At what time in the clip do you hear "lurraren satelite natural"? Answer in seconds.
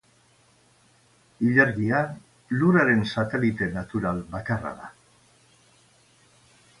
2.61-4.23